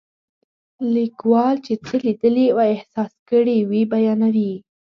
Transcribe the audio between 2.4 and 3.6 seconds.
او احساس کړي